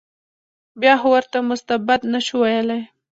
بیا 0.81 0.93
خو 0.99 1.07
ورته 1.15 1.37
مستبد 1.49 2.01
نه 2.13 2.19
شو 2.27 2.37
ویلای. 2.41 2.81